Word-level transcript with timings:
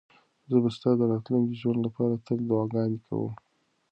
زه 0.49 0.55
به 0.63 0.69
ستا 0.75 0.89
د 0.97 1.01
راتلونکي 1.11 1.55
ژوند 1.61 1.79
لپاره 1.87 2.21
تل 2.25 2.37
دعاګانې 2.49 2.97
کوم. 3.07 3.33